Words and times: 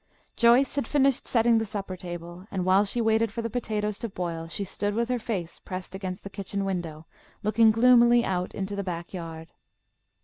Joyce 0.35 0.73
had 0.77 0.87
finished 0.87 1.27
setting 1.27 1.59
the 1.59 1.65
supper 1.67 1.95
table, 1.95 2.47
and 2.49 2.65
while 2.65 2.85
she 2.85 2.99
waited 2.99 3.31
for 3.31 3.43
the 3.43 3.51
potatoes 3.51 3.99
to 3.99 4.09
boil 4.09 4.47
she 4.47 4.63
stood 4.63 4.95
with 4.95 5.09
her 5.09 5.19
face 5.19 5.59
pressed 5.59 5.93
against 5.93 6.23
the 6.23 6.29
kitchen 6.31 6.65
window, 6.65 7.05
looking 7.43 7.69
gloomily 7.69 8.25
out 8.25 8.55
into 8.55 8.75
the 8.75 8.81
back 8.83 9.13
yard. 9.13 9.49